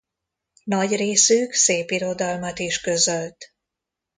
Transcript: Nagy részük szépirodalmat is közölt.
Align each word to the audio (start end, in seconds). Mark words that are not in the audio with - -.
Nagy 0.63 0.95
részük 0.95 1.53
szépirodalmat 1.53 2.59
is 2.59 2.81
közölt. 2.81 3.53